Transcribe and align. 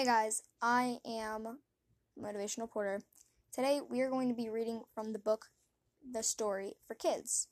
Hey 0.00 0.06
guys, 0.06 0.40
I 0.62 0.96
am 1.04 1.58
Motivational 2.18 2.70
Porter. 2.70 3.02
Today 3.52 3.82
we 3.86 4.00
are 4.00 4.08
going 4.08 4.30
to 4.30 4.34
be 4.34 4.48
reading 4.48 4.80
from 4.94 5.12
the 5.12 5.18
book 5.18 5.48
The 6.10 6.22
Story 6.22 6.72
for 6.88 6.94
Kids. 6.94 7.48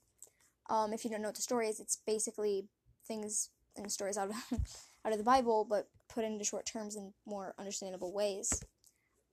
Um, 0.71 0.95
if 0.95 1.05
you 1.05 1.11
don't 1.11 1.21
know 1.21 1.29
what 1.29 1.35
the 1.35 1.43
story 1.43 1.69
is, 1.69 1.79
it's 1.79 1.99
basically 2.07 2.65
things 3.07 3.51
and 3.77 3.93
stories 3.93 4.17
out 4.17 4.31
of 4.31 4.37
out 5.05 5.13
of 5.13 5.19
the 5.19 5.25
Bible, 5.25 5.67
but 5.69 5.89
put 6.09 6.25
into 6.25 6.43
short 6.43 6.65
terms 6.65 6.97
in 6.97 7.13
more 7.27 7.55
understandable 7.59 8.15
ways. 8.15 8.65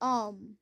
Um, 0.02 0.58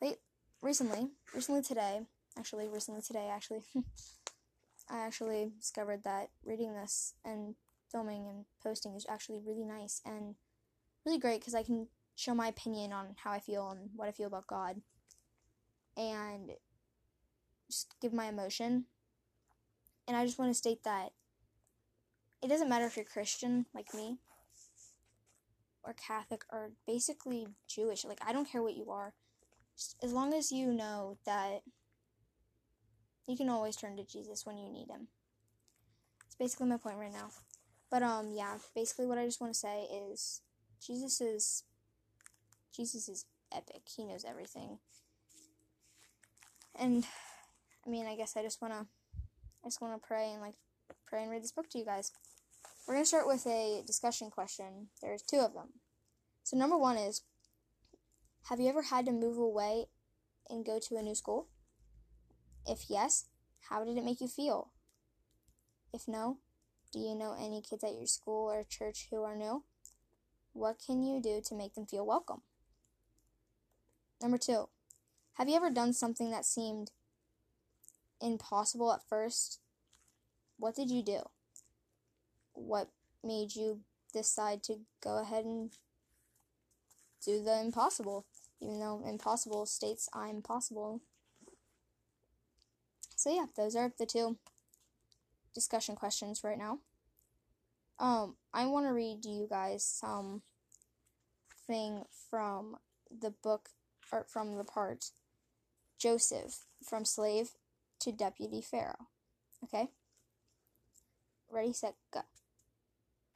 late 0.00 0.18
recently, 0.62 1.08
recently 1.34 1.62
today, 1.62 2.02
actually, 2.38 2.68
recently 2.68 3.02
today, 3.02 3.28
actually, 3.28 3.62
I 4.88 5.00
actually 5.00 5.50
discovered 5.58 6.04
that 6.04 6.28
reading 6.44 6.74
this 6.74 7.14
and 7.24 7.56
filming 7.90 8.28
and 8.28 8.44
posting 8.62 8.94
is 8.94 9.04
actually 9.10 9.40
really 9.44 9.64
nice 9.64 10.00
and 10.06 10.36
really 11.10 11.20
great 11.20 11.40
because 11.40 11.56
I 11.56 11.64
can 11.64 11.88
show 12.14 12.34
my 12.34 12.46
opinion 12.46 12.92
on 12.92 13.16
how 13.16 13.32
I 13.32 13.40
feel 13.40 13.70
and 13.70 13.90
what 13.96 14.06
I 14.06 14.12
feel 14.12 14.28
about 14.28 14.46
God 14.46 14.80
and 15.96 16.52
just 17.68 17.94
give 18.00 18.12
my 18.12 18.26
emotion. 18.26 18.84
And 20.06 20.16
I 20.16 20.24
just 20.24 20.38
want 20.38 20.50
to 20.50 20.54
state 20.54 20.84
that 20.84 21.10
it 22.42 22.48
doesn't 22.48 22.68
matter 22.68 22.86
if 22.86 22.96
you're 22.96 23.04
Christian 23.04 23.66
like 23.74 23.92
me 23.92 24.18
or 25.82 25.94
Catholic 25.94 26.44
or 26.52 26.70
basically 26.86 27.48
Jewish. 27.66 28.04
Like, 28.04 28.20
I 28.24 28.32
don't 28.32 28.48
care 28.48 28.62
what 28.62 28.76
you 28.76 28.90
are. 28.90 29.12
Just 29.76 29.96
as 30.00 30.12
long 30.12 30.32
as 30.32 30.52
you 30.52 30.72
know 30.72 31.16
that 31.26 31.62
you 33.26 33.36
can 33.36 33.48
always 33.48 33.74
turn 33.74 33.96
to 33.96 34.04
Jesus 34.04 34.46
when 34.46 34.58
you 34.58 34.70
need 34.70 34.88
him. 34.88 35.08
It's 36.26 36.36
basically 36.36 36.68
my 36.68 36.76
point 36.76 36.98
right 36.98 37.12
now. 37.12 37.30
But 37.90 38.04
um 38.04 38.30
yeah, 38.32 38.58
basically 38.76 39.06
what 39.06 39.18
I 39.18 39.24
just 39.24 39.40
want 39.40 39.54
to 39.54 39.58
say 39.58 39.88
is 40.12 40.42
Jesus 40.84 41.20
is 41.20 41.64
Jesus 42.74 43.08
is 43.08 43.26
epic. 43.54 43.82
He 43.84 44.04
knows 44.04 44.24
everything. 44.24 44.78
And 46.78 47.04
I 47.86 47.90
mean, 47.90 48.06
I 48.06 48.16
guess 48.16 48.36
I 48.36 48.42
just 48.42 48.62
want 48.62 48.74
to 48.74 48.86
I 49.64 49.66
just 49.66 49.80
want 49.80 50.00
to 50.00 50.06
pray 50.06 50.30
and 50.32 50.40
like 50.40 50.54
pray 51.06 51.22
and 51.22 51.30
read 51.30 51.42
this 51.42 51.52
book 51.52 51.68
to 51.70 51.78
you 51.78 51.84
guys. 51.84 52.12
We're 52.86 52.94
going 52.94 53.04
to 53.04 53.08
start 53.08 53.26
with 53.26 53.46
a 53.46 53.82
discussion 53.86 54.30
question. 54.30 54.88
There's 55.02 55.22
two 55.22 55.38
of 55.38 55.54
them. 55.54 55.68
So 56.42 56.56
number 56.56 56.76
1 56.76 56.96
is 56.96 57.22
have 58.48 58.58
you 58.58 58.68
ever 58.68 58.82
had 58.82 59.06
to 59.06 59.12
move 59.12 59.36
away 59.36 59.86
and 60.48 60.64
go 60.64 60.80
to 60.88 60.96
a 60.96 61.02
new 61.02 61.14
school? 61.14 61.48
If 62.66 62.86
yes, 62.88 63.26
how 63.68 63.84
did 63.84 63.96
it 63.96 64.04
make 64.04 64.20
you 64.20 64.28
feel? 64.28 64.70
If 65.92 66.08
no, 66.08 66.38
do 66.92 66.98
you 66.98 67.14
know 67.14 67.36
any 67.38 67.62
kids 67.62 67.84
at 67.84 67.94
your 67.94 68.06
school 68.06 68.50
or 68.50 68.64
church 68.64 69.08
who 69.10 69.22
are 69.22 69.36
new? 69.36 69.64
What 70.52 70.76
can 70.84 71.02
you 71.02 71.20
do 71.20 71.40
to 71.44 71.54
make 71.54 71.74
them 71.74 71.86
feel 71.86 72.06
welcome? 72.06 72.42
Number 74.20 74.38
two, 74.38 74.68
have 75.34 75.48
you 75.48 75.56
ever 75.56 75.70
done 75.70 75.92
something 75.92 76.30
that 76.30 76.44
seemed 76.44 76.90
impossible 78.20 78.92
at 78.92 79.08
first? 79.08 79.60
What 80.58 80.74
did 80.74 80.90
you 80.90 81.02
do? 81.02 81.20
What 82.52 82.90
made 83.24 83.54
you 83.54 83.80
decide 84.12 84.62
to 84.64 84.80
go 85.02 85.18
ahead 85.18 85.44
and 85.44 85.70
do 87.24 87.42
the 87.42 87.60
impossible, 87.60 88.26
even 88.60 88.80
though 88.80 89.02
impossible 89.06 89.66
states 89.66 90.08
I'm 90.12 90.42
possible? 90.42 91.00
So, 93.16 93.34
yeah, 93.34 93.46
those 93.56 93.76
are 93.76 93.92
the 93.98 94.06
two 94.06 94.36
discussion 95.54 95.94
questions 95.94 96.42
right 96.42 96.58
now. 96.58 96.80
Um, 98.00 98.36
I 98.54 98.64
want 98.64 98.86
to 98.86 98.94
read 98.94 99.26
you 99.26 99.46
guys 99.48 99.84
some 99.84 100.40
thing 101.66 102.04
from 102.30 102.76
the 103.10 103.30
book 103.30 103.68
or 104.10 104.24
from 104.26 104.56
the 104.56 104.64
part 104.64 105.10
Joseph 105.98 106.64
from 106.82 107.04
slave 107.04 107.50
to 108.00 108.10
deputy 108.10 108.62
pharaoh. 108.62 109.08
Okay? 109.62 109.90
Ready, 111.50 111.74
set, 111.74 111.96
go. 112.10 112.22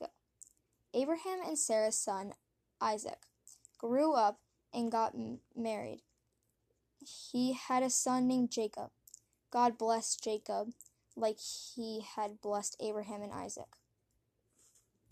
Go. 0.00 0.06
Abraham 0.94 1.40
and 1.46 1.58
Sarah's 1.58 1.98
son, 1.98 2.32
Isaac, 2.80 3.18
grew 3.76 4.14
up 4.14 4.38
and 4.72 4.90
got 4.90 5.14
m- 5.14 5.40
married. 5.54 6.00
He 7.04 7.52
had 7.52 7.82
a 7.82 7.90
son 7.90 8.26
named 8.26 8.50
Jacob. 8.50 8.90
God 9.50 9.76
blessed 9.76 10.24
Jacob 10.24 10.68
like 11.14 11.38
he 11.38 12.02
had 12.16 12.40
blessed 12.40 12.76
Abraham 12.80 13.20
and 13.20 13.32
Isaac. 13.32 13.68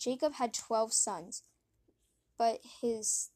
Jacob 0.03 0.35
had 0.35 0.53
12 0.53 0.93
sons, 0.93 1.43
but 2.37 2.61
his 2.81 3.31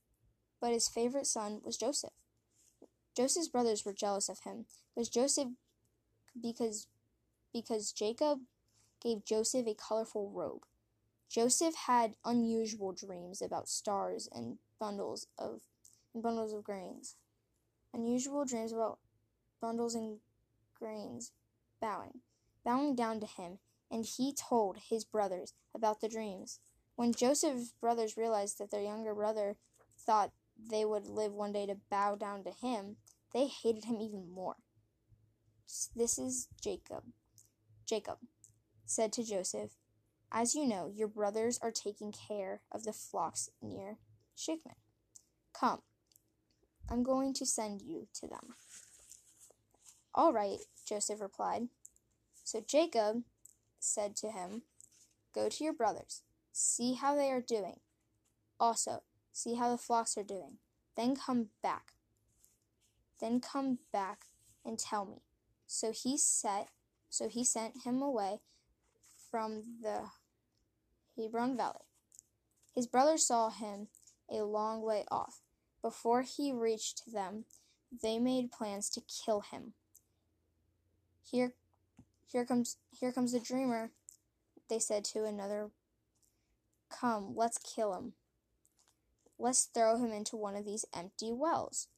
but 0.60 0.72
his 0.72 0.88
favorite 0.88 1.26
son 1.26 1.60
was 1.62 1.76
Joseph. 1.76 2.14
Joseph's 3.16 3.46
brothers 3.46 3.84
were 3.84 3.92
jealous 3.92 4.28
of 4.28 4.40
him, 4.40 4.66
because 4.92 5.08
Joseph 5.08 5.48
because 6.42 6.88
because 7.52 7.92
Jacob 7.92 8.40
gave 9.00 9.24
Joseph 9.24 9.68
a 9.68 9.74
colorful 9.74 10.28
robe. 10.28 10.64
Joseph 11.28 11.74
had 11.86 12.16
unusual 12.24 12.92
dreams 12.92 13.40
about 13.40 13.68
stars 13.68 14.28
and 14.32 14.58
bundles 14.80 15.28
of 15.38 15.60
and 16.14 16.22
bundles 16.22 16.52
of 16.52 16.64
grains. 16.64 17.14
Unusual 17.94 18.44
dreams 18.44 18.72
about 18.72 18.98
bundles 19.60 19.94
and 19.94 20.18
grains 20.74 21.30
bowing 21.80 22.22
bowing 22.64 22.96
down 22.96 23.20
to 23.20 23.26
him, 23.26 23.60
and 23.90 24.04
he 24.04 24.34
told 24.34 24.78
his 24.88 25.04
brothers 25.04 25.52
about 25.74 26.00
the 26.00 26.08
dreams. 26.08 26.60
When 26.96 27.12
Joseph's 27.12 27.72
brothers 27.72 28.16
realized 28.16 28.58
that 28.58 28.70
their 28.70 28.82
younger 28.82 29.14
brother 29.14 29.56
thought 29.98 30.32
they 30.58 30.84
would 30.84 31.06
live 31.06 31.32
one 31.32 31.52
day 31.52 31.66
to 31.66 31.76
bow 31.90 32.14
down 32.14 32.44
to 32.44 32.50
him, 32.50 32.96
they 33.32 33.46
hated 33.46 33.84
him 33.84 34.00
even 34.00 34.30
more. 34.32 34.56
This 35.94 36.18
is 36.18 36.48
Jacob. 36.62 37.04
Jacob 37.84 38.18
said 38.84 39.12
to 39.12 39.24
Joseph, 39.24 39.72
As 40.32 40.54
you 40.54 40.66
know, 40.66 40.90
your 40.94 41.08
brothers 41.08 41.58
are 41.62 41.72
taking 41.72 42.12
care 42.12 42.62
of 42.72 42.84
the 42.84 42.92
flocks 42.92 43.50
near 43.60 43.98
Shechem. 44.34 44.72
Come, 45.52 45.82
I'm 46.88 47.02
going 47.02 47.34
to 47.34 47.46
send 47.46 47.82
you 47.82 48.08
to 48.14 48.26
them. 48.26 48.54
All 50.14 50.32
right, 50.32 50.58
Joseph 50.86 51.20
replied. 51.20 51.68
So 52.44 52.62
Jacob 52.66 53.22
said 53.78 54.16
to 54.16 54.30
him, 54.30 54.62
Go 55.34 55.48
to 55.48 55.64
your 55.64 55.72
brothers, 55.72 56.22
see 56.52 56.94
how 56.94 57.14
they 57.14 57.30
are 57.30 57.40
doing. 57.40 57.80
Also, 58.58 59.02
see 59.32 59.54
how 59.54 59.70
the 59.70 59.78
flocks 59.78 60.16
are 60.16 60.24
doing. 60.24 60.58
Then 60.96 61.14
come 61.14 61.48
back. 61.62 61.92
Then 63.20 63.40
come 63.40 63.78
back 63.92 64.26
and 64.64 64.78
tell 64.78 65.04
me. 65.04 65.22
So 65.66 65.92
he 65.92 66.16
set 66.16 66.68
so 67.08 67.28
he 67.28 67.44
sent 67.44 67.84
him 67.84 68.02
away 68.02 68.40
from 69.30 69.62
the 69.82 70.10
Hebron 71.16 71.56
valley. 71.56 71.86
His 72.74 72.86
brothers 72.86 73.26
saw 73.26 73.48
him 73.48 73.88
a 74.30 74.42
long 74.42 74.82
way 74.82 75.04
off. 75.10 75.40
Before 75.80 76.22
he 76.22 76.52
reached 76.52 77.10
them, 77.10 77.44
they 78.02 78.18
made 78.18 78.52
plans 78.52 78.90
to 78.90 79.00
kill 79.00 79.40
him. 79.40 79.72
Here 81.22 81.54
here 82.26 82.44
comes 82.44 82.76
here 82.98 83.12
comes 83.12 83.32
the 83.32 83.40
dreamer, 83.40 83.90
they 84.68 84.78
said 84.78 85.04
to 85.06 85.24
another. 85.24 85.70
Come, 86.90 87.34
let's 87.34 87.58
kill 87.58 87.94
him. 87.94 88.12
Let's 89.38 89.64
throw 89.64 89.98
him 89.98 90.12
into 90.12 90.36
one 90.36 90.56
of 90.56 90.64
these 90.64 90.84
empty 90.94 91.32
wells. 91.32 91.88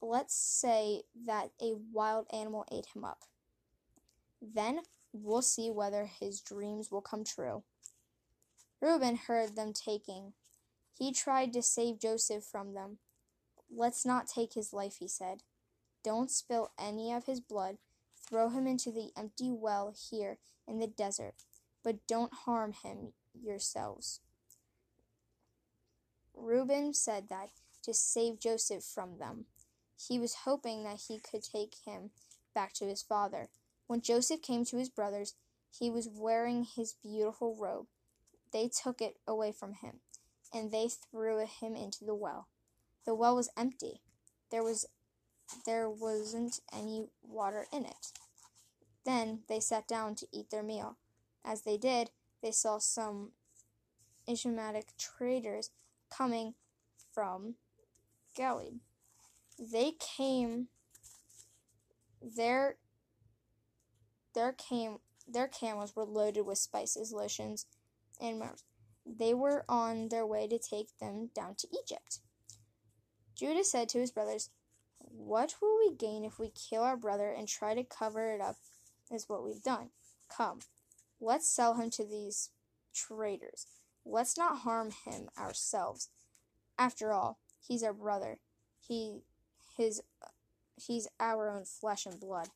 Let's 0.00 0.34
say 0.34 1.02
that 1.26 1.50
a 1.60 1.74
wild 1.92 2.26
animal 2.32 2.64
ate 2.72 2.86
him 2.94 3.04
up. 3.04 3.24
Then 4.40 4.80
we'll 5.12 5.42
see 5.42 5.70
whether 5.70 6.06
his 6.06 6.40
dreams 6.40 6.90
will 6.90 7.02
come 7.02 7.24
true. 7.24 7.62
Reuben 8.80 9.16
heard 9.16 9.56
them 9.56 9.72
taking. 9.74 10.32
He 10.96 11.12
tried 11.12 11.52
to 11.52 11.62
save 11.62 12.00
Joseph 12.00 12.44
from 12.44 12.72
them. 12.72 12.98
Let's 13.70 14.06
not 14.06 14.26
take 14.26 14.54
his 14.54 14.72
life, 14.72 14.96
he 14.98 15.08
said. 15.08 15.42
Don't 16.02 16.30
spill 16.30 16.72
any 16.78 17.12
of 17.12 17.26
his 17.26 17.40
blood 17.40 17.76
Throw 18.30 18.48
him 18.48 18.66
into 18.66 18.92
the 18.92 19.10
empty 19.16 19.50
well 19.50 19.92
here 20.10 20.38
in 20.66 20.78
the 20.78 20.86
desert, 20.86 21.34
but 21.82 22.06
don't 22.06 22.32
harm 22.32 22.72
him 22.72 23.12
yourselves. 23.34 24.20
Reuben 26.34 26.94
said 26.94 27.28
that 27.28 27.50
to 27.82 27.92
save 27.92 28.38
Joseph 28.38 28.84
from 28.84 29.18
them. 29.18 29.46
He 30.08 30.18
was 30.18 30.44
hoping 30.44 30.84
that 30.84 31.02
he 31.08 31.18
could 31.18 31.42
take 31.42 31.74
him 31.84 32.10
back 32.54 32.72
to 32.74 32.86
his 32.86 33.02
father. 33.02 33.48
When 33.86 34.00
Joseph 34.00 34.42
came 34.42 34.64
to 34.66 34.78
his 34.78 34.88
brothers, 34.88 35.34
he 35.70 35.90
was 35.90 36.08
wearing 36.08 36.64
his 36.64 36.94
beautiful 37.02 37.56
robe. 37.56 37.86
They 38.52 38.68
took 38.68 39.00
it 39.02 39.18
away 39.26 39.52
from 39.52 39.74
him, 39.74 40.00
and 40.52 40.70
they 40.70 40.88
threw 40.88 41.44
him 41.44 41.74
into 41.74 42.04
the 42.04 42.14
well. 42.14 42.48
The 43.04 43.14
well 43.14 43.36
was 43.36 43.50
empty. 43.56 44.00
There 44.50 44.62
was 44.62 44.86
there 45.66 45.88
wasn't 45.88 46.60
any 46.72 47.08
water 47.22 47.66
in 47.72 47.84
it. 47.84 48.12
Then 49.04 49.40
they 49.48 49.60
sat 49.60 49.88
down 49.88 50.14
to 50.16 50.26
eat 50.32 50.50
their 50.50 50.62
meal. 50.62 50.96
As 51.44 51.62
they 51.62 51.76
did, 51.76 52.10
they 52.42 52.50
saw 52.50 52.78
some 52.78 53.32
Ishmaelitic 54.28 54.96
traders 54.98 55.70
coming 56.10 56.54
from 57.12 57.54
Gilead. 58.36 58.80
They 59.58 59.92
came 59.98 60.68
their 62.22 62.76
their 64.34 64.52
came 64.52 64.98
their 65.26 65.48
camels 65.48 65.96
were 65.96 66.04
loaded 66.04 66.42
with 66.42 66.58
spices, 66.58 67.12
lotions, 67.12 67.66
and. 68.20 68.42
They 69.06 69.34
were 69.34 69.64
on 69.68 70.08
their 70.08 70.26
way 70.26 70.46
to 70.46 70.58
take 70.58 70.98
them 70.98 71.30
down 71.34 71.54
to 71.56 71.68
Egypt. 71.82 72.20
Judah 73.34 73.64
said 73.64 73.88
to 73.88 73.98
his 73.98 74.10
brothers, 74.10 74.50
What 75.12 75.56
will 75.60 75.76
we 75.78 75.94
gain 75.94 76.24
if 76.24 76.38
we 76.38 76.50
kill 76.50 76.82
our 76.82 76.96
brother 76.96 77.30
and 77.30 77.48
try 77.48 77.74
to 77.74 77.82
cover 77.82 78.32
it 78.32 78.40
up 78.40 78.56
as 79.10 79.28
what 79.28 79.44
we've 79.44 79.62
done? 79.62 79.90
Come, 80.28 80.60
let's 81.20 81.48
sell 81.48 81.74
him 81.74 81.90
to 81.90 82.04
these 82.04 82.50
traders. 82.94 83.66
Let's 84.04 84.38
not 84.38 84.60
harm 84.60 84.90
him 85.04 85.28
ourselves. 85.38 86.08
After 86.78 87.12
all, 87.12 87.38
he's 87.60 87.82
our 87.82 87.92
brother. 87.92 88.38
He 88.80 89.22
his 89.76 90.00
he's 90.76 91.08
our 91.18 91.48
own 91.48 91.64
flesh 91.64 92.06
and 92.06 92.18
blood. 92.18 92.48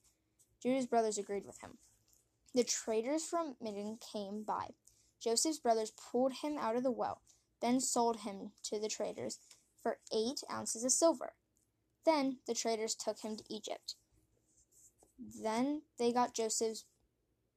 Judah's 0.63 0.87
brothers 0.87 1.19
agreed 1.19 1.45
with 1.45 1.61
him. 1.61 1.79
The 2.55 2.65
traders 2.65 3.25
from 3.25 3.57
Midian 3.61 3.99
came 3.99 4.45
by. 4.45 4.69
Joseph's 5.21 5.59
brothers 5.59 5.91
pulled 5.91 6.35
him 6.43 6.57
out 6.59 6.77
of 6.77 6.83
the 6.83 6.91
well, 6.91 7.21
then 7.61 7.81
sold 7.81 8.21
him 8.21 8.53
to 8.63 8.79
the 8.79 8.89
traders 8.89 9.39
for 9.83 9.99
eight 10.13 10.43
ounces 10.51 10.85
of 10.85 10.93
silver. 10.93 11.33
Then 12.05 12.39
the 12.47 12.55
traders 12.55 12.95
took 12.95 13.21
him 13.21 13.37
to 13.37 13.45
Egypt. 13.49 13.95
Then 15.19 15.83
they 15.99 16.13
got 16.13 16.35
Joseph's 16.35 16.85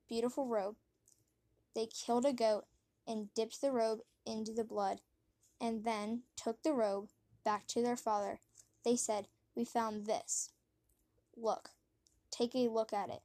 beautiful 0.08 0.48
robe. 0.48 0.76
They 1.76 1.88
killed 1.88 2.26
a 2.26 2.34
goat 2.34 2.66
and 3.08 3.34
dipped 3.34 3.62
the 3.62 3.72
robe 3.72 4.00
into 4.26 4.54
the 4.54 4.64
blood, 4.64 5.02
and 5.60 5.84
then 5.84 6.24
took 6.36 6.64
the 6.64 6.74
robe 6.74 7.10
back 7.44 7.68
to 7.68 7.82
their 7.82 7.96
father. 7.96 8.40
They 8.84 8.96
said, 8.96 9.28
We 9.56 9.66
found 9.66 10.06
this. 10.06 10.52
Look, 11.36 11.70
take 12.32 12.56
a 12.56 12.70
look 12.70 12.94
at 12.94 13.10
it. 13.10 13.22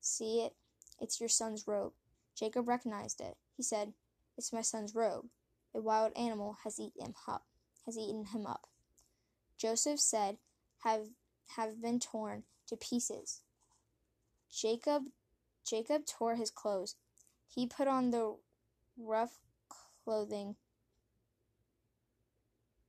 See 0.00 0.40
it? 0.40 0.54
It's 1.00 1.20
your 1.20 1.28
son's 1.28 1.66
robe. 1.66 1.92
Jacob 2.34 2.68
recognized 2.68 3.20
it. 3.20 3.36
He 3.56 3.62
said, 3.62 3.92
It's 4.36 4.52
my 4.52 4.62
son's 4.62 4.94
robe. 4.94 5.26
A 5.74 5.80
wild 5.80 6.12
animal 6.16 6.58
has 6.64 6.78
eaten 6.78 7.06
him 7.06 7.14
up. 7.26 7.44
Has 7.86 7.98
eaten 7.98 8.26
him 8.26 8.46
up. 8.46 8.68
Joseph 9.56 10.00
said, 10.00 10.38
Have 10.84 11.08
have 11.56 11.80
been 11.80 11.98
torn 11.98 12.44
to 12.68 12.76
pieces. 12.76 13.40
Jacob 14.50 15.04
Jacob 15.66 16.06
tore 16.06 16.36
his 16.36 16.50
clothes. 16.50 16.96
He 17.48 17.66
put 17.66 17.88
on 17.88 18.10
the 18.10 18.36
rough 18.96 19.38
clothing 20.04 20.56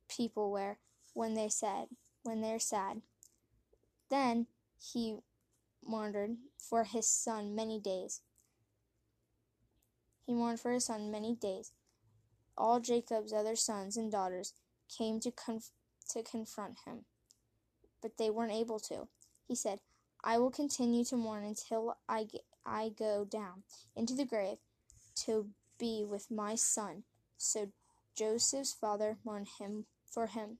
people 0.08 0.50
wear 0.50 0.78
when 1.14 1.34
they 1.34 1.48
said 1.48 1.86
when 2.22 2.40
they're 2.40 2.58
sad. 2.58 3.02
Then 4.10 4.46
he 4.78 5.16
mourned 5.84 6.38
for 6.58 6.84
his 6.84 7.08
son 7.08 7.54
many 7.54 7.80
days. 7.80 8.20
He 10.26 10.34
mourned 10.34 10.60
for 10.60 10.72
his 10.72 10.86
son 10.86 11.10
many 11.10 11.34
days. 11.34 11.72
All 12.58 12.80
Jacob's 12.80 13.32
other 13.32 13.56
sons 13.56 13.96
and 13.96 14.10
daughters 14.10 14.54
came 14.88 15.20
to 15.20 15.30
conf- 15.30 15.70
to 16.10 16.22
confront 16.22 16.78
him, 16.84 17.04
but 18.00 18.16
they 18.16 18.30
weren't 18.30 18.52
able 18.52 18.80
to. 18.80 19.08
He 19.46 19.54
said, 19.54 19.80
"I 20.22 20.38
will 20.38 20.50
continue 20.50 21.04
to 21.04 21.16
mourn 21.16 21.44
until 21.44 21.96
I 22.08 22.28
I 22.64 22.88
go 22.90 23.24
down 23.24 23.64
into 23.94 24.14
the 24.14 24.24
grave 24.24 24.58
to 25.24 25.52
be 25.78 26.04
with 26.04 26.30
my 26.30 26.54
son." 26.54 27.04
So 27.36 27.72
Joseph's 28.14 28.72
father 28.72 29.18
mourned 29.24 29.48
him 29.58 29.86
for 30.04 30.26
him. 30.26 30.58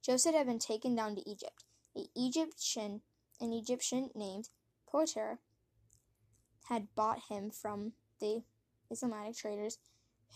Joseph 0.00 0.34
had 0.34 0.46
been 0.46 0.58
taken 0.58 0.94
down 0.94 1.14
to 1.14 1.28
Egypt. 1.28 1.64
The 1.94 2.10
Egyptian, 2.16 3.02
an 3.40 3.52
Egyptian 3.52 4.10
named 4.14 4.48
Potiphar, 4.86 5.38
had 6.64 6.94
bought 6.94 7.24
him 7.28 7.50
from 7.50 7.92
the 8.18 8.44
Islamic 8.90 9.36
traders 9.36 9.78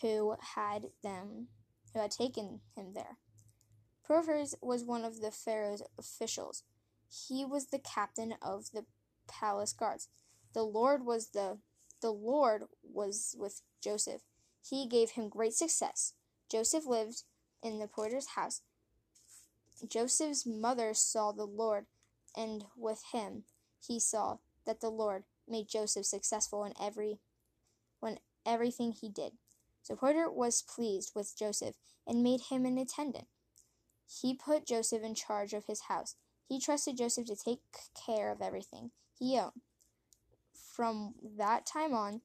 who 0.01 0.37
had 0.55 0.93
them 1.03 1.49
who 1.93 2.01
had 2.01 2.11
taken 2.11 2.61
him 2.75 2.93
there. 2.93 3.17
Potiphar 4.07 4.45
was 4.63 4.85
one 4.85 5.05
of 5.05 5.21
the 5.21 5.31
pharaoh's 5.31 5.83
officials. 5.99 6.63
He 7.09 7.45
was 7.45 7.67
the 7.67 7.79
captain 7.79 8.35
of 8.41 8.71
the 8.73 8.85
palace 9.27 9.73
guards. 9.73 10.09
The 10.53 10.63
Lord 10.63 11.05
was 11.05 11.31
the 11.31 11.59
the 12.03 12.11
Lord 12.11 12.65
was 12.83 13.35
with 13.39 13.63
Joseph. 13.83 14.23
He 14.63 14.87
gave 14.87 15.11
him 15.11 15.29
great 15.29 15.55
success. 15.55 16.13
Joseph 16.51 16.87
lived 16.87 17.23
in 17.63 17.79
the 17.79 17.89
porter's 17.89 18.29
house. 18.29 18.63
Joseph's 19.89 20.47
mother 20.47 20.95
saw 20.95 21.33
the 21.33 21.47
Lord, 21.47 21.87
and 22.37 22.65
with 22.77 23.03
him 23.13 23.45
he 23.85 23.99
saw 23.99 24.39
that 24.67 24.81
the 24.81 24.91
Lord 24.91 25.25
made 25.49 25.69
Joseph 25.69 26.07
successful 26.07 26.65
in 26.65 26.75
every 26.81 27.19
when 28.01 28.19
everything 28.45 28.93
he 28.93 29.09
did. 29.09 29.33
So 29.83 29.97
Potiphar 29.97 30.31
was 30.31 30.63
pleased 30.63 31.13
with 31.15 31.37
Joseph 31.37 31.77
and 32.07 32.23
made 32.23 32.43
him 32.43 32.67
an 32.67 32.79
attendant. 32.79 33.27
He 34.07 34.35
put 34.35 34.67
Joseph 34.67 35.03
in 35.03 35.15
charge 35.15 35.53
of 35.53 35.67
his 35.67 35.83
house. 35.83 36.17
He 36.49 36.61
trusted 36.61 36.97
Joseph 36.97 37.27
to 37.27 37.37
take 37.37 37.61
care 37.95 38.31
of 38.31 38.41
everything 38.41 38.93
he 39.19 39.39
owned. 39.39 39.63
From 40.53 41.15
that 41.37 41.67
time 41.67 41.93
on, 41.95 42.21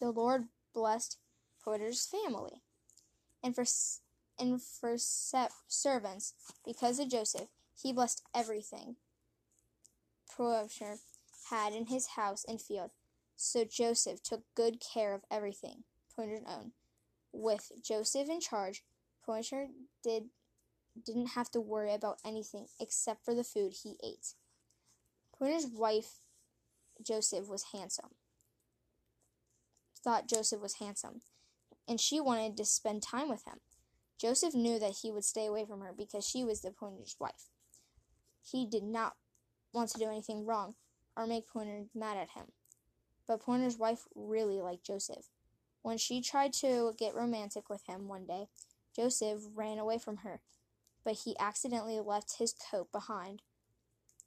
the 0.00 0.10
Lord 0.10 0.46
blessed 0.72 1.18
Potiphar's 1.62 2.06
family. 2.06 2.62
And 3.42 3.54
for 3.54 3.64
and 4.38 4.62
for 4.62 4.96
servants, 4.96 6.34
because 6.64 6.98
of 6.98 7.10
Joseph, 7.10 7.48
he 7.74 7.92
blessed 7.92 8.22
everything 8.34 8.96
Potiphar 10.34 10.98
had 11.50 11.74
in 11.74 11.86
his 11.86 12.08
house 12.08 12.44
and 12.48 12.60
field. 12.60 12.90
So 13.36 13.64
Joseph 13.64 14.22
took 14.22 14.42
good 14.54 14.80
care 14.80 15.12
of 15.14 15.24
everything 15.30 15.84
Potiphar 16.14 16.42
owned. 16.46 16.72
With 17.32 17.72
Joseph 17.82 18.28
in 18.28 18.40
charge, 18.40 18.82
Potiphar 19.24 19.68
did 20.02 20.30
didn't 21.04 21.28
have 21.28 21.50
to 21.52 21.60
worry 21.60 21.92
about 21.92 22.18
anything 22.24 22.66
except 22.80 23.24
for 23.24 23.34
the 23.34 23.44
food 23.44 23.74
he 23.82 23.96
ate. 24.02 24.34
Potiphar's 25.36 25.66
wife, 25.66 26.14
Joseph, 27.02 27.48
was 27.48 27.66
handsome. 27.72 28.10
Thought 30.02 30.28
Joseph 30.28 30.60
was 30.60 30.74
handsome, 30.74 31.22
and 31.86 32.00
she 32.00 32.20
wanted 32.20 32.56
to 32.56 32.64
spend 32.64 33.02
time 33.02 33.28
with 33.28 33.44
him. 33.46 33.60
Joseph 34.18 34.54
knew 34.54 34.78
that 34.78 34.98
he 35.02 35.10
would 35.10 35.24
stay 35.24 35.46
away 35.46 35.64
from 35.64 35.80
her 35.80 35.94
because 35.96 36.26
she 36.26 36.44
was 36.44 36.60
the 36.60 36.70
Potiphar's 36.70 37.16
wife. 37.18 37.48
He 38.42 38.66
did 38.66 38.82
not 38.82 39.16
want 39.72 39.90
to 39.90 39.98
do 39.98 40.06
anything 40.06 40.44
wrong 40.44 40.74
or 41.16 41.26
make 41.26 41.48
Potiphar 41.48 41.86
mad 41.94 42.16
at 42.16 42.30
him. 42.30 42.52
But 43.26 43.40
Potiphar's 43.40 43.78
wife 43.78 44.06
really 44.14 44.60
liked 44.60 44.86
Joseph. 44.86 45.28
When 45.82 45.96
she 45.96 46.20
tried 46.20 46.52
to 46.54 46.94
get 46.98 47.14
romantic 47.14 47.70
with 47.70 47.86
him 47.86 48.08
one 48.08 48.26
day, 48.26 48.48
Joseph 48.94 49.40
ran 49.54 49.78
away 49.78 49.98
from 49.98 50.18
her, 50.18 50.40
but 51.04 51.20
he 51.24 51.36
accidentally 51.38 52.00
left 52.00 52.38
his 52.38 52.54
coat 52.70 52.90
behind. 52.92 53.42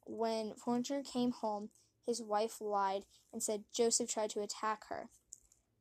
When 0.05 0.53
Potiphar 0.53 1.03
came 1.03 1.31
home, 1.31 1.69
his 2.05 2.21
wife 2.21 2.59
lied 2.59 3.05
and 3.31 3.41
said 3.41 3.63
Joseph 3.73 4.09
tried 4.09 4.31
to 4.31 4.41
attack 4.41 4.87
her. 4.89 5.09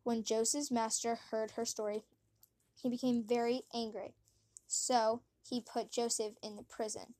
When 0.05 0.25
Joseph's 0.25 0.71
master 0.71 1.19
heard 1.31 1.53
her 1.53 1.65
story, 1.65 2.05
he 2.81 2.89
became 2.89 3.25
very 3.25 3.63
angry. 3.75 4.15
So 4.67 5.23
he 5.49 5.61
put 5.61 5.91
Joseph 5.91 6.35
in 6.43 6.57
the 6.57 6.63
prison. 6.63 7.15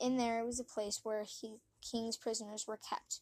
In 0.00 0.16
there 0.16 0.44
was 0.44 0.60
a 0.60 0.64
place 0.64 1.00
where 1.02 1.24
he, 1.24 1.56
king's 1.82 2.16
prisoners 2.16 2.66
were 2.66 2.78
kept. 2.78 3.20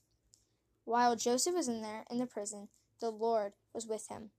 While 0.85 1.17
Joseph 1.17 1.55
was 1.55 1.69
in 1.69 1.83
there 1.83 2.05
in 2.11 2.19
the 2.19 2.27
prison, 2.27 2.69
the 3.01 3.11
Lord 3.11 3.55
was 3.75 3.87
with 3.87 4.09
him. 4.09 4.31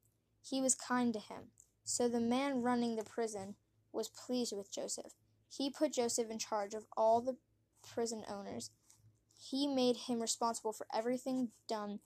He 0.41 0.61
was 0.61 0.75
kind 0.75 1.13
to 1.13 1.19
him. 1.19 1.51
So 1.83 2.07
the 2.07 2.19
man 2.19 2.61
running 2.61 2.95
the 2.95 3.03
prison 3.03 3.55
was 3.91 4.07
pleased 4.07 4.53
with 4.55 4.71
Joseph. 4.71 5.13
He 5.49 5.69
put 5.69 5.93
Joseph 5.93 6.29
in 6.29 6.39
charge 6.39 6.73
of 6.73 6.85
all 6.95 7.21
the 7.21 7.37
prison 7.87 8.23
owners. 8.29 8.71
He 9.37 9.67
made 9.67 9.97
him 10.07 10.19
responsible 10.19 10.73
for 10.73 10.87
everything 10.93 11.49
done 11.67 11.99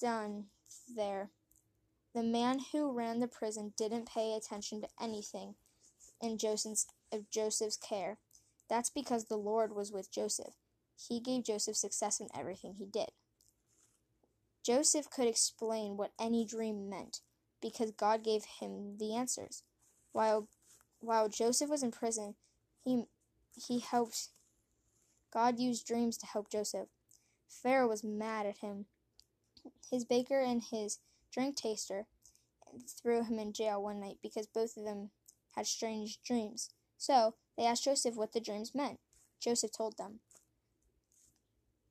done 0.00 0.44
there. 0.94 1.30
The 2.14 2.22
man 2.22 2.60
who 2.72 2.92
ran 2.92 3.20
the 3.20 3.28
prison 3.28 3.72
didn't 3.76 4.08
pay 4.08 4.34
attention 4.34 4.80
to 4.80 4.88
anything 5.00 5.54
in 6.20 6.38
Joseph's, 6.38 6.86
of 7.12 7.30
Joseph's 7.30 7.76
care. 7.76 8.18
That's 8.68 8.90
because 8.90 9.24
the 9.24 9.36
Lord 9.36 9.74
was 9.74 9.92
with 9.92 10.12
Joseph. 10.12 10.54
He 10.96 11.20
gave 11.20 11.44
Joseph 11.44 11.76
success 11.76 12.20
in 12.20 12.28
everything 12.34 12.74
he 12.74 12.86
did. 12.86 13.10
Joseph 14.64 15.08
could 15.10 15.26
explain 15.26 15.96
what 15.96 16.12
any 16.20 16.44
dream 16.44 16.90
meant 16.90 17.20
because 17.62 17.90
God 17.92 18.24
gave 18.24 18.44
him 18.60 18.96
the 18.98 19.14
answers. 19.14 19.62
While 20.12 20.48
while 21.00 21.28
Joseph 21.28 21.70
was 21.70 21.82
in 21.82 21.90
prison, 21.90 22.34
he 22.84 23.04
he 23.54 23.80
helped 23.80 24.28
God 25.32 25.58
used 25.58 25.86
dreams 25.86 26.16
to 26.18 26.26
help 26.26 26.50
Joseph. 26.50 26.88
Pharaoh 27.48 27.88
was 27.88 28.04
mad 28.04 28.46
at 28.46 28.58
him. 28.58 28.86
His 29.90 30.04
baker 30.04 30.40
and 30.40 30.62
his 30.62 30.98
drink 31.32 31.56
taster 31.56 32.06
threw 32.86 33.24
him 33.24 33.38
in 33.38 33.52
jail 33.52 33.82
one 33.82 34.00
night 34.00 34.18
because 34.22 34.46
both 34.46 34.76
of 34.76 34.84
them 34.84 35.10
had 35.54 35.66
strange 35.66 36.20
dreams. 36.22 36.70
So 36.96 37.34
they 37.56 37.64
asked 37.64 37.84
Joseph 37.84 38.16
what 38.16 38.32
the 38.32 38.40
dreams 38.40 38.74
meant. 38.74 38.98
Joseph 39.40 39.72
told 39.72 39.96
them. 39.96 40.20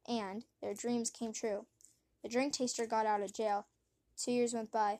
And 0.07 0.45
their 0.61 0.73
dreams 0.73 1.09
came 1.09 1.33
true. 1.33 1.65
The 2.23 2.29
drink 2.29 2.53
taster 2.53 2.85
got 2.85 3.05
out 3.05 3.21
of 3.21 3.33
jail. 3.33 3.67
Two 4.17 4.31
years 4.31 4.53
went 4.53 4.71
by. 4.71 4.99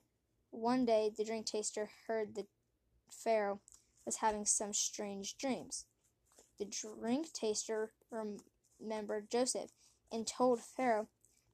One 0.52 0.86
day, 0.86 1.12
the 1.16 1.26
drink 1.26 1.46
taster 1.46 1.90
heard 2.08 2.36
that 2.36 2.48
Pharaoh 3.12 3.60
was 4.08 4.18
having 4.18 4.46
some 4.46 4.74
strange 4.74 5.38
dreams. 5.38 5.86
The 6.58 6.66
drink 6.66 7.34
taster 7.34 7.92
remembered 8.10 9.30
Joseph 9.30 9.72
and 10.12 10.26
told 10.26 10.62
Pharaoh 10.62 11.10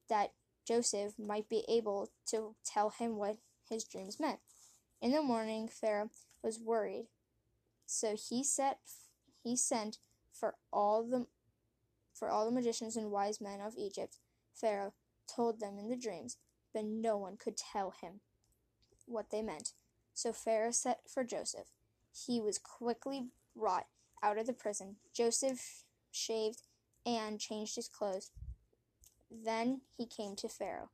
that 0.08 0.32
Joseph 0.64 1.18
might 1.18 1.48
be 1.48 1.64
able 1.68 2.10
to 2.30 2.54
tell 2.64 2.90
him 2.90 3.16
what 3.16 3.38
his 3.68 3.84
dreams 3.84 4.20
meant. 4.20 4.38
In 5.02 5.10
the 5.10 5.20
morning, 5.20 5.68
Pharaoh 5.68 6.10
was 6.42 6.60
worried, 6.60 7.08
so 7.84 8.16
he 8.16 8.44
set 8.44 8.78
he 9.42 9.56
sent 9.56 9.98
for 10.32 10.54
all 10.72 11.02
the 11.02 11.26
for 12.14 12.30
all 12.30 12.46
the 12.46 12.52
magicians 12.52 12.96
and 12.96 13.10
wise 13.10 13.40
men 13.40 13.60
of 13.60 13.74
Egypt. 13.76 14.18
Pharaoh 14.54 14.94
told 15.26 15.58
them 15.58 15.76
in 15.76 15.88
the 15.88 15.96
dreams, 15.96 16.38
but 16.72 16.84
no 16.84 17.16
one 17.16 17.36
could 17.36 17.56
tell 17.56 17.90
him 17.90 18.20
what 19.06 19.30
they 19.30 19.42
meant. 19.42 19.72
So 20.14 20.32
Pharaoh 20.32 20.70
sent 20.70 20.98
for 21.08 21.24
Joseph. 21.24 21.72
He 22.14 22.40
was 22.40 22.58
quickly 22.58 23.26
brought 23.56 23.86
out 24.22 24.38
of 24.38 24.46
the 24.46 24.52
prison. 24.52 24.96
Joseph 25.12 25.84
shaved 26.12 26.62
and 27.04 27.40
changed 27.40 27.76
his 27.76 27.88
clothes. 27.88 28.30
Then 29.30 29.80
he 29.96 30.06
came 30.06 30.36
to 30.36 30.48
Pharaoh. 30.48 30.90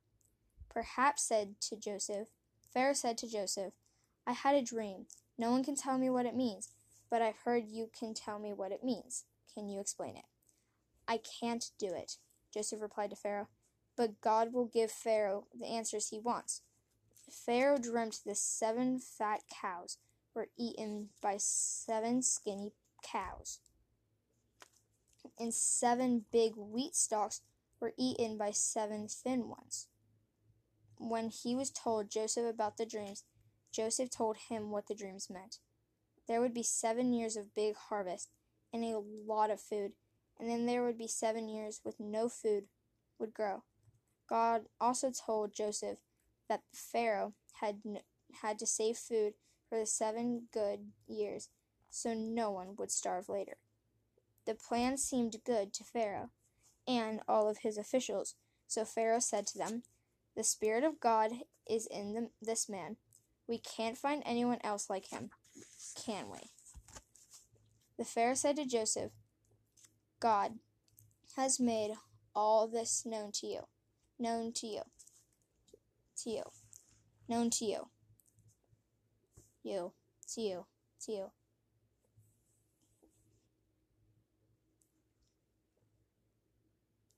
Perhaps 0.69 1.23
said 1.23 1.55
to 1.61 1.75
Joseph, 1.75 2.29
Pharaoh 2.73 2.93
said 2.93 3.17
to 3.19 3.29
Joseph, 3.29 3.73
I 4.25 4.31
had 4.31 4.55
a 4.55 4.61
dream. 4.61 5.05
No 5.37 5.51
one 5.51 5.63
can 5.63 5.75
tell 5.75 5.97
me 5.97 6.09
what 6.09 6.25
it 6.25 6.35
means, 6.35 6.69
but 7.09 7.21
I've 7.21 7.37
heard 7.45 7.67
you 7.67 7.89
can 7.97 8.13
tell 8.13 8.39
me 8.39 8.53
what 8.53 8.71
it 8.71 8.83
means. 8.83 9.25
Can 9.53 9.69
you 9.69 9.79
explain 9.79 10.15
it? 10.15 10.25
I 11.07 11.17
can't 11.17 11.71
do 11.77 11.87
it, 11.87 12.17
Joseph 12.53 12.81
replied 12.81 13.09
to 13.11 13.15
Pharaoh, 13.15 13.49
but 13.95 14.21
God 14.21 14.53
will 14.53 14.65
give 14.65 14.91
Pharaoh 14.91 15.45
the 15.53 15.67
answers 15.67 16.09
he 16.09 16.19
wants. 16.19 16.61
Pharaoh 17.29 17.77
dreamt 17.77 18.21
the 18.25 18.35
seven 18.35 18.99
fat 18.99 19.41
cows 19.49 19.97
were 20.33 20.47
eaten 20.57 21.09
by 21.21 21.35
seven 21.37 22.21
skinny 22.21 22.71
cows, 23.03 23.59
and 25.39 25.53
seven 25.53 26.25
big 26.31 26.53
wheat 26.55 26.95
stalks 26.95 27.41
were 27.79 27.93
eaten 27.97 28.37
by 28.37 28.51
seven 28.51 29.07
thin 29.07 29.49
ones. 29.49 29.87
When 30.97 31.29
he 31.29 31.55
was 31.55 31.71
told 31.71 32.11
Joseph 32.11 32.45
about 32.45 32.77
the 32.77 32.85
dreams, 32.85 33.23
Joseph 33.71 34.09
told 34.09 34.37
him 34.49 34.69
what 34.69 34.87
the 34.87 34.95
dreams 34.95 35.29
meant. 35.29 35.57
There 36.27 36.41
would 36.41 36.53
be 36.53 36.63
seven 36.63 37.13
years 37.13 37.35
of 37.35 37.55
big 37.55 37.75
harvest 37.75 38.29
and 38.71 38.83
a 38.83 38.99
lot 38.99 39.49
of 39.49 39.59
food, 39.59 39.93
and 40.39 40.49
then 40.49 40.65
there 40.65 40.83
would 40.83 40.97
be 40.97 41.07
seven 41.07 41.49
years 41.49 41.81
with 41.83 41.99
no 41.99 42.29
food 42.29 42.65
would 43.19 43.33
grow. 43.33 43.63
God 44.27 44.67
also 44.79 45.11
told 45.11 45.53
Joseph 45.53 45.97
that 46.47 46.61
Pharaoh 46.73 47.33
had 47.59 47.81
had 48.41 48.59
to 48.59 48.65
save 48.65 48.97
food 48.97 49.33
for 49.71 49.79
the 49.79 49.85
seven 49.85 50.49
good 50.53 50.91
years 51.07 51.47
so 51.89 52.13
no 52.13 52.51
one 52.51 52.75
would 52.77 52.91
starve 52.91 53.29
later. 53.29 53.55
The 54.45 54.53
plan 54.53 54.97
seemed 54.97 55.37
good 55.45 55.73
to 55.75 55.85
Pharaoh 55.85 56.31
and 56.85 57.21
all 57.25 57.47
of 57.47 57.59
his 57.59 57.77
officials, 57.77 58.35
so 58.67 58.83
Pharaoh 58.83 59.19
said 59.19 59.47
to 59.47 59.57
them, 59.57 59.83
The 60.35 60.43
Spirit 60.43 60.83
of 60.83 60.99
God 60.99 61.31
is 61.69 61.87
in 61.87 62.13
the, 62.13 62.29
this 62.41 62.67
man. 62.67 62.97
We 63.47 63.59
can't 63.59 63.97
find 63.97 64.21
anyone 64.25 64.59
else 64.61 64.89
like 64.89 65.07
him, 65.07 65.29
can 66.05 66.25
we? 66.29 66.39
The 67.97 68.03
Pharaoh 68.03 68.33
said 68.33 68.57
to 68.57 68.65
Joseph, 68.65 69.11
God 70.19 70.55
has 71.37 71.61
made 71.61 71.91
all 72.35 72.67
this 72.67 73.05
known 73.05 73.31
to 73.35 73.47
you, 73.47 73.61
known 74.19 74.51
to 74.53 74.67
you, 74.67 74.81
to 76.23 76.29
you 76.29 76.43
known 77.31 77.49
to 77.49 77.65
you. 77.65 77.87
You, 79.63 79.93
to 80.33 80.41
you, 80.41 80.65
to 81.05 81.11
you. 81.11 81.31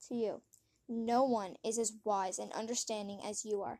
To 0.07 0.15
you. 0.15 0.41
No 0.89 1.23
one 1.23 1.55
is 1.63 1.79
as 1.79 1.93
wise 2.03 2.37
and 2.39 2.51
understanding 2.51 3.21
as 3.25 3.45
you 3.45 3.61
are. 3.61 3.79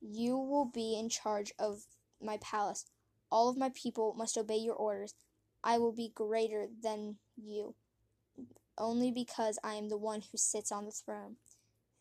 You 0.00 0.38
will 0.38 0.64
be 0.64 0.98
in 0.98 1.08
charge 1.08 1.52
of 1.58 1.82
my 2.22 2.38
palace. 2.38 2.86
All 3.30 3.48
of 3.48 3.56
my 3.56 3.70
people 3.74 4.14
must 4.16 4.38
obey 4.38 4.56
your 4.56 4.74
orders. 4.74 5.14
I 5.62 5.78
will 5.78 5.92
be 5.92 6.12
greater 6.14 6.68
than 6.82 7.16
you, 7.36 7.74
only 8.78 9.10
because 9.10 9.58
I 9.62 9.74
am 9.74 9.88
the 9.88 9.98
one 9.98 10.22
who 10.22 10.38
sits 10.38 10.72
on 10.72 10.86
the 10.86 10.92
throne. 10.92 11.36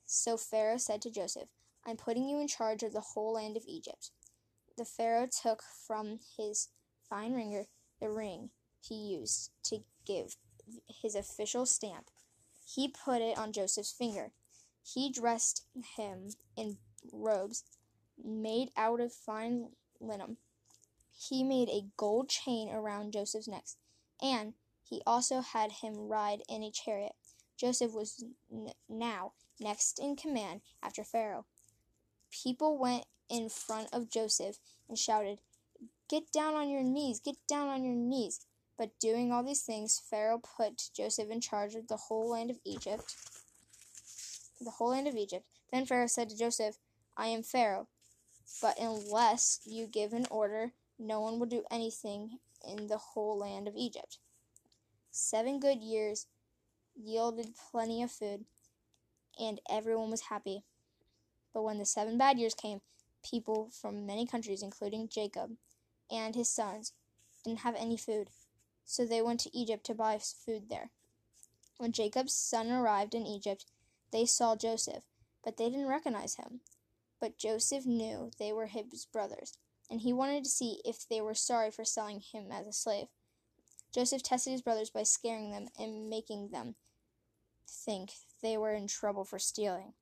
So 0.06 0.38
Pharaoh 0.38 0.78
said 0.78 1.02
to 1.04 1.12
Joseph, 1.12 1.50
I'm 1.86 1.98
putting 1.98 2.28
you 2.28 2.40
in 2.40 2.48
charge 2.48 2.84
of 2.84 2.94
the 2.94 3.02
whole 3.02 3.34
land 3.34 3.58
of 3.58 3.64
Egypt. 3.68 4.12
The 4.80 4.86
Pharaoh 4.86 5.28
took 5.28 5.62
from 5.62 6.20
his 6.38 6.70
fine 7.10 7.34
ringer 7.34 7.66
the 8.00 8.10
ring 8.10 8.52
he 8.80 8.96
used 8.96 9.52
to 9.64 9.84
give 10.06 10.38
his 10.88 11.16
official 11.16 11.66
stamp. 11.66 12.10
He 12.66 12.88
put 12.88 13.22
it 13.22 13.38
on 13.38 13.52
Joseph's 13.52 13.92
finger. 13.92 14.32
He 14.82 15.12
dressed 15.12 15.66
him 15.98 16.30
in 16.56 16.78
robes 17.12 17.66
made 18.24 18.70
out 18.78 19.02
of 19.02 19.12
fine 19.12 19.72
linen. 20.00 20.38
He 21.12 21.44
made 21.44 21.68
a 21.68 21.90
gold 21.98 22.30
chain 22.30 22.70
around 22.70 23.12
Joseph's 23.12 23.50
neck, 23.50 23.66
and 24.22 24.54
he 24.82 25.02
also 25.06 25.42
had 25.42 25.74
him 25.74 26.08
ride 26.08 26.42
in 26.48 26.64
a 26.64 26.72
chariot. 26.72 27.16
Joseph 27.58 27.92
was 27.92 28.24
n- 28.50 28.72
now 28.88 29.34
next 29.60 30.00
in 30.00 30.16
command 30.16 30.62
after 30.82 31.04
Pharaoh. 31.04 31.46
People 32.32 32.78
went 32.78 33.06
in 33.30 33.50
front 33.50 33.90
of 33.94 34.10
Joseph 34.10 34.58
and 34.88 34.98
shouted, 34.98 35.40
Get 36.10 36.32
down 36.32 36.56
on 36.56 36.70
your 36.70 36.84
knees, 36.84 37.20
get 37.20 37.38
down 37.48 37.68
on 37.68 37.84
your 37.84 37.96
knees. 37.96 38.46
But 38.78 38.98
doing 39.00 39.32
all 39.32 39.44
these 39.44 39.62
things, 39.62 40.02
Pharaoh 40.10 40.40
put 40.40 40.90
Joseph 40.96 41.30
in 41.30 41.42
charge 41.42 41.76
of 41.76 41.88
the 41.88 41.98
whole 41.98 42.30
land 42.30 42.50
of 42.50 42.60
Egypt. 42.64 43.16
The 44.62 44.72
whole 44.72 44.90
land 44.90 45.08
of 45.08 45.16
Egypt. 45.16 45.46
Then 45.72 45.86
Pharaoh 45.86 46.08
said 46.08 46.30
to 46.30 46.38
Joseph, 46.38 46.78
I 47.16 47.28
am 47.28 47.44
Pharaoh, 47.44 47.88
but 48.62 48.80
unless 48.80 49.60
you 49.66 49.86
give 49.86 50.14
an 50.14 50.26
order, 50.32 50.72
no 50.98 51.20
one 51.20 51.40
will 51.40 51.46
do 51.46 51.64
anything 51.70 52.40
in 52.66 52.88
the 52.88 52.98
whole 52.98 53.38
land 53.38 53.68
of 53.68 53.76
Egypt. 53.76 54.18
Seven 55.12 55.60
good 55.60 55.82
years 55.82 56.28
yielded 56.96 57.56
plenty 57.72 58.02
of 58.02 58.12
food, 58.12 58.46
and 59.40 59.60
everyone 59.70 60.10
was 60.10 60.22
happy. 60.22 60.64
But 61.54 61.64
when 61.64 61.78
the 61.78 61.86
seven 61.86 62.18
bad 62.18 62.38
years 62.38 62.54
came, 62.54 62.82
people 63.24 63.70
from 63.72 64.06
many 64.06 64.26
countries, 64.26 64.62
including 64.62 65.10
Jacob 65.10 65.52
and 66.12 66.36
his 66.36 66.50
sons, 66.50 66.94
didn't 67.44 67.60
have 67.60 67.76
any 67.76 67.98
food. 67.98 68.30
So 68.86 69.06
they 69.06 69.22
went 69.22 69.40
to 69.42 69.58
Egypt 69.58 69.86
to 69.86 69.94
buy 69.94 70.20
food 70.20 70.70
there. 70.70 70.90
When 71.78 71.92
Jacob's 71.92 72.34
son 72.34 72.72
arrived 72.72 73.14
in 73.14 73.26
Egypt, 73.26 73.66
they 74.12 74.26
saw 74.26 74.56
Joseph, 74.56 75.04
but 75.44 75.58
they 75.58 75.70
didn't 75.70 75.88
recognize 75.88 76.36
him. 76.36 76.62
But 77.20 77.38
Joseph 77.38 77.86
knew 77.86 78.32
they 78.40 78.52
were 78.52 78.68
his 78.68 79.06
brothers, 79.06 79.58
and 79.90 80.02
he 80.02 80.14
wanted 80.14 80.44
to 80.44 80.50
see 80.50 80.82
if 80.84 81.08
they 81.08 81.22
were 81.22 81.34
sorry 81.34 81.72
for 81.72 81.86
selling 81.86 82.22
him 82.22 82.52
as 82.52 82.68
a 82.68 82.74
slave. 82.74 83.08
Joseph 83.94 84.24
tested 84.24 84.52
his 84.52 84.62
brothers 84.62 84.90
by 84.90 85.04
scaring 85.04 85.52
them 85.52 85.68
and 85.78 86.10
making 86.10 86.50
them 86.50 86.76
think 87.68 88.12
they 88.42 88.58
were 88.58 88.74
in 88.74 88.88
trouble 88.88 89.24
for 89.24 89.40
stealing. 89.40 89.94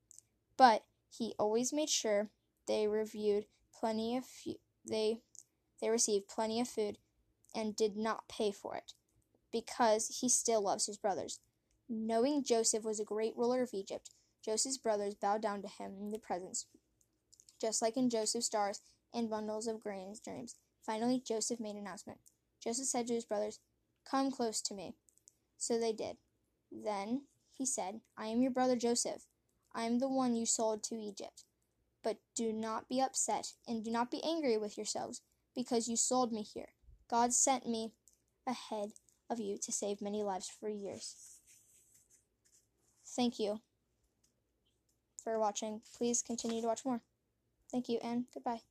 But 0.56 0.84
he 1.10 1.34
always 1.38 1.72
made 1.72 1.88
sure 1.88 2.30
they 2.66 2.86
reviewed 2.86 3.46
plenty 3.72 4.16
of 4.16 4.24
fu- 4.24 4.60
they 4.84 5.20
they 5.80 5.88
received 5.88 6.28
plenty 6.28 6.60
of 6.60 6.68
food 6.68 6.98
and 7.54 7.76
did 7.76 7.96
not 7.96 8.28
pay 8.28 8.50
for 8.50 8.76
it 8.76 8.92
because 9.52 10.18
he 10.20 10.28
still 10.28 10.62
loves 10.62 10.86
his 10.86 10.96
brothers. 10.96 11.40
Knowing 11.88 12.44
Joseph 12.44 12.84
was 12.84 13.00
a 13.00 13.04
great 13.04 13.36
ruler 13.36 13.62
of 13.62 13.72
Egypt, 13.72 14.10
Joseph's 14.44 14.78
brothers 14.78 15.14
bowed 15.14 15.40
down 15.40 15.62
to 15.62 15.68
him 15.68 15.94
in 16.00 16.10
the 16.10 16.18
presence, 16.18 16.66
just 17.60 17.80
like 17.80 17.96
in 17.96 18.10
Joseph's 18.10 18.46
stars 18.46 18.80
and 19.14 19.30
bundles 19.30 19.66
of 19.66 19.80
grains 19.80 20.20
dreams. 20.20 20.56
Finally, 20.84 21.22
Joseph 21.26 21.60
made 21.60 21.76
an 21.76 21.78
announcement. 21.78 22.18
Joseph 22.62 22.86
said 22.86 23.06
to 23.06 23.14
his 23.14 23.24
brothers, 23.24 23.60
Come 24.08 24.30
close 24.30 24.60
to 24.62 24.74
me. 24.74 24.94
So 25.56 25.78
they 25.78 25.92
did. 25.92 26.16
Then 26.70 27.22
he 27.52 27.66
said, 27.66 28.00
I 28.16 28.26
am 28.26 28.42
your 28.42 28.50
brother 28.50 28.76
Joseph 28.76 29.26
I 29.74 29.84
am 29.84 29.98
the 29.98 30.08
one 30.08 30.34
you 30.34 30.46
sold 30.46 30.82
to 30.84 30.96
Egypt. 30.96 31.44
But 32.02 32.18
do 32.34 32.52
not 32.52 32.88
be 32.88 33.00
upset, 33.00 33.54
and 33.66 33.84
do 33.84 33.90
not 33.90 34.10
be 34.10 34.22
angry 34.24 34.56
with 34.56 34.76
yourselves, 34.76 35.20
because 35.54 35.88
you 35.88 35.96
sold 35.96 36.32
me 36.32 36.42
here. 36.42 36.68
God 37.10 37.32
sent 37.32 37.66
me 37.66 37.92
ahead 38.46 38.92
of 39.28 39.40
you 39.40 39.58
to 39.58 39.72
save 39.72 40.00
many 40.00 40.22
lives 40.22 40.48
for 40.48 40.68
years. 40.68 41.14
Thank 43.04 43.38
you 43.38 43.60
for 45.22 45.38
watching. 45.38 45.82
Please 45.96 46.22
continue 46.22 46.60
to 46.62 46.68
watch 46.68 46.84
more. 46.84 47.00
Thank 47.70 47.88
you, 47.88 47.98
and 48.02 48.26
goodbye. 48.32 48.62